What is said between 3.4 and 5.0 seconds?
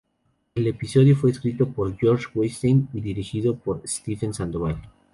por Stephen Sandoval.